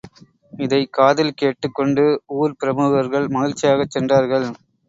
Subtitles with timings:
[0.53, 2.05] இதைக்காதில் கேட்டுக் கொண்டு
[2.39, 4.49] ஊர்பிரமுகர்கள் மகிழ்ச்சியாகச் சென்றார்கள்.